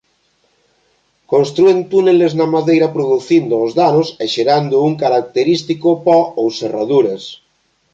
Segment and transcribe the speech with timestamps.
[1.31, 7.23] Constrúen túneles na madeira producindo os danos e xerando un característico po ou serraduras.